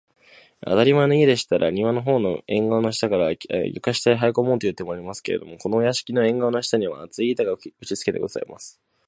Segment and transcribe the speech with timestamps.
[0.65, 3.29] あたりまえの家でしたら、庭のほうの縁がわの下から、
[3.67, 8.81] 床下へはいこむという手もありますけれど、このお座敷の縁がわの下には、厚い板が打ちつけてございます